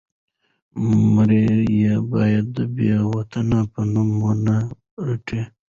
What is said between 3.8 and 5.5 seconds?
نوم ونه رټي.